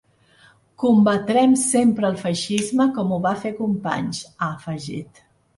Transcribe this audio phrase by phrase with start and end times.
[0.83, 5.27] Combatrem sempre el feixisme com ho va fer Companys, ha afegit.